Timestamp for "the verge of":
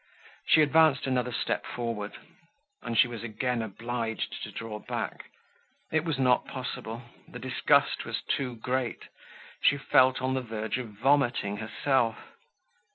10.33-10.87